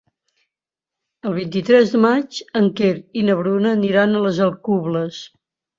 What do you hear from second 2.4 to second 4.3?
en Quer i na Bruna aniran a